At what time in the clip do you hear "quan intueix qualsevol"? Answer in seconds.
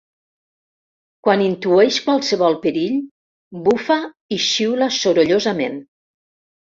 1.25-2.57